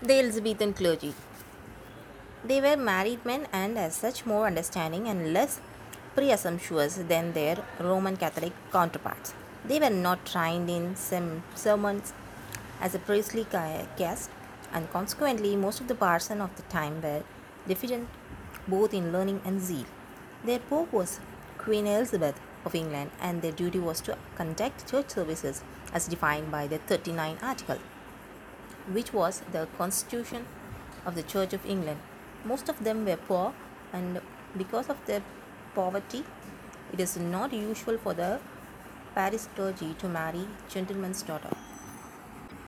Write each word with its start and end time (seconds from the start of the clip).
The 0.00 0.20
Elizabethan 0.20 0.74
clergy. 0.74 1.12
They 2.44 2.60
were 2.60 2.76
married 2.76 3.26
men 3.26 3.48
and, 3.52 3.76
as 3.76 3.96
such, 3.96 4.24
more 4.24 4.46
understanding 4.46 5.08
and 5.08 5.32
less 5.32 5.58
presumptuous 6.14 6.94
than 7.08 7.32
their 7.32 7.64
Roman 7.80 8.16
Catholic 8.16 8.52
counterparts. 8.70 9.34
They 9.64 9.80
were 9.80 9.90
not 9.90 10.24
trained 10.24 10.70
in 10.70 10.94
sem- 10.94 11.42
sermons 11.56 12.12
as 12.80 12.94
a 12.94 13.00
priestly 13.00 13.42
ca- 13.42 13.86
caste, 13.96 14.30
and 14.72 14.88
consequently, 14.92 15.56
most 15.56 15.80
of 15.80 15.88
the 15.88 15.96
parsons 15.96 16.42
of 16.42 16.54
the 16.54 16.62
time 16.62 17.02
were 17.02 17.24
deficient 17.66 18.08
both 18.68 18.94
in 18.94 19.12
learning 19.12 19.40
and 19.44 19.60
zeal. 19.60 19.86
Their 20.44 20.60
Pope 20.60 20.92
was 20.92 21.18
Queen 21.58 21.88
Elizabeth 21.88 22.40
of 22.64 22.76
England, 22.76 23.10
and 23.20 23.42
their 23.42 23.50
duty 23.50 23.80
was 23.80 24.00
to 24.02 24.16
conduct 24.36 24.88
church 24.88 25.10
services 25.10 25.64
as 25.92 26.06
defined 26.06 26.52
by 26.52 26.68
the 26.68 26.78
39 26.78 27.38
Article, 27.42 27.78
which 28.92 29.12
was 29.12 29.42
the 29.52 29.66
constitution 29.76 30.46
of 31.04 31.14
the 31.14 31.22
Church 31.22 31.52
of 31.52 31.64
England. 31.66 32.00
Most 32.44 32.68
of 32.68 32.82
them 32.84 33.04
were 33.04 33.16
poor, 33.16 33.52
and 33.92 34.20
because 34.56 34.88
of 34.88 35.04
their 35.06 35.22
poverty, 35.74 36.24
it 36.92 37.00
is 37.00 37.16
not 37.16 37.52
usual 37.52 37.98
for 37.98 38.14
the 38.14 38.40
parish 39.14 39.46
clergy 39.54 39.94
to 39.98 40.08
marry 40.08 40.46
gentlemen's 40.68 41.22
daughter. 41.22 41.50